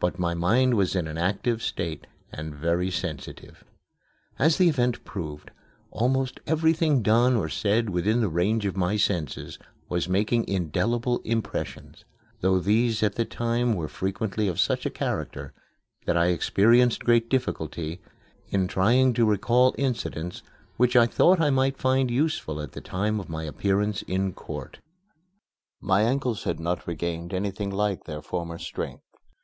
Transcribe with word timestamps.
But 0.00 0.18
my 0.18 0.34
mind 0.34 0.74
was 0.74 0.96
in 0.96 1.06
an 1.06 1.16
active 1.16 1.62
state 1.62 2.08
and 2.32 2.52
very 2.52 2.90
sensitive. 2.90 3.62
As 4.36 4.58
the 4.58 4.68
event 4.68 5.04
proved, 5.04 5.52
almost 5.92 6.40
everything 6.48 7.00
done 7.00 7.36
or 7.36 7.48
said 7.48 7.88
within 7.88 8.20
the 8.22 8.28
range 8.28 8.66
of 8.66 8.76
my 8.76 8.96
senses 8.96 9.60
was 9.88 10.08
making 10.08 10.48
indelible 10.48 11.20
impressions, 11.20 12.04
though 12.40 12.58
these 12.58 13.04
at 13.04 13.14
the 13.14 13.24
time 13.24 13.74
were 13.74 13.86
frequently 13.86 14.48
of 14.48 14.58
such 14.58 14.84
a 14.84 14.90
character 14.90 15.52
that 16.06 16.16
I 16.16 16.26
experienced 16.32 17.04
great 17.04 17.30
difficulty 17.30 18.00
in 18.48 18.66
trying 18.66 19.12
to 19.14 19.24
recall 19.24 19.76
incidents 19.78 20.42
which 20.76 20.96
I 20.96 21.06
thought 21.06 21.40
I 21.40 21.50
might 21.50 21.78
find 21.78 22.10
useful 22.10 22.60
at 22.60 22.72
the 22.72 22.80
time 22.80 23.20
of 23.20 23.28
my 23.28 23.44
appearance 23.44 24.02
in 24.08 24.32
court. 24.32 24.80
My 25.80 26.02
ankles 26.02 26.42
had 26.42 26.58
not 26.58 26.84
regained 26.88 27.32
anything 27.32 27.70
like 27.70 28.02
their 28.06 28.22
former 28.22 28.58
strength. 28.58 29.04